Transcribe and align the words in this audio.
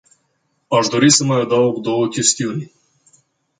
Aș 0.67 0.87
dori 0.87 1.09
să 1.09 1.23
mai 1.23 1.39
adaug 1.39 1.77
două 1.79 2.07
chestiuni. 2.07 2.71